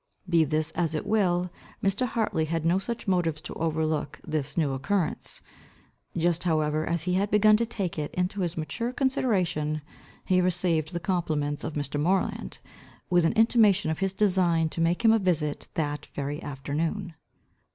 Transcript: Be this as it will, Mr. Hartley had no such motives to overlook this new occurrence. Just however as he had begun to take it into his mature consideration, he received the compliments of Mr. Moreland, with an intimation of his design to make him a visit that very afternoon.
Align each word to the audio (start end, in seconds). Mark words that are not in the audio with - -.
Be 0.27 0.43
this 0.45 0.71
as 0.71 0.95
it 0.95 1.05
will, 1.05 1.47
Mr. 1.83 2.07
Hartley 2.07 2.45
had 2.45 2.65
no 2.65 2.79
such 2.79 3.07
motives 3.07 3.39
to 3.43 3.53
overlook 3.53 4.19
this 4.25 4.57
new 4.57 4.73
occurrence. 4.73 5.43
Just 6.17 6.43
however 6.43 6.87
as 6.87 7.03
he 7.03 7.13
had 7.13 7.29
begun 7.29 7.55
to 7.57 7.67
take 7.67 7.99
it 7.99 8.11
into 8.15 8.39
his 8.41 8.57
mature 8.57 8.91
consideration, 8.93 9.83
he 10.25 10.41
received 10.41 10.91
the 10.93 10.99
compliments 10.99 11.63
of 11.63 11.75
Mr. 11.75 11.99
Moreland, 12.01 12.57
with 13.11 13.25
an 13.25 13.33
intimation 13.33 13.91
of 13.91 13.99
his 13.99 14.13
design 14.13 14.69
to 14.69 14.81
make 14.81 15.05
him 15.05 15.11
a 15.11 15.19
visit 15.19 15.67
that 15.75 16.07
very 16.15 16.41
afternoon. 16.41 17.13